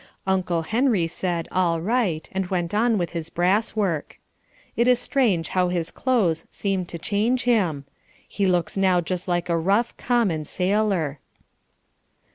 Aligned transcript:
Uncle 0.25 0.63
Henry 0.63 1.05
said 1.05 1.47
all 1.51 1.79
right 1.79 2.27
and 2.31 2.47
went 2.47 2.73
on 2.73 2.97
with 2.97 3.11
his 3.11 3.29
brass 3.29 3.75
work. 3.75 4.19
It 4.75 4.87
is 4.87 4.97
strange 4.97 5.49
how 5.49 5.67
his 5.69 5.91
clothes 5.91 6.47
seem 6.49 6.87
to 6.87 6.97
change 6.97 7.43
him. 7.43 7.85
He 8.27 8.47
looks 8.47 8.75
now 8.75 8.99
just 9.01 9.27
like 9.27 9.47
a 9.47 9.55
rough, 9.59 9.95
common 9.97 10.45
sailor. 10.45 11.19